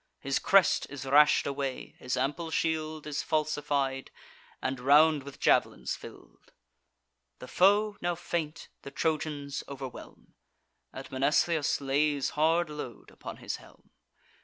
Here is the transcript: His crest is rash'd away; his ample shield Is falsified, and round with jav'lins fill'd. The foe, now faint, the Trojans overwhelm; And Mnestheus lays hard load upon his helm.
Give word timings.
His 0.19 0.39
crest 0.39 0.87
is 0.89 1.05
rash'd 1.05 1.45
away; 1.45 1.93
his 1.99 2.17
ample 2.17 2.49
shield 2.49 3.05
Is 3.05 3.21
falsified, 3.21 4.09
and 4.59 4.79
round 4.79 5.21
with 5.21 5.39
jav'lins 5.39 5.95
fill'd. 5.95 6.53
The 7.37 7.47
foe, 7.47 7.97
now 8.01 8.15
faint, 8.15 8.67
the 8.81 8.89
Trojans 8.89 9.63
overwhelm; 9.69 10.33
And 10.91 11.07
Mnestheus 11.11 11.79
lays 11.81 12.31
hard 12.31 12.71
load 12.71 13.11
upon 13.11 13.37
his 13.37 13.57
helm. 13.57 13.91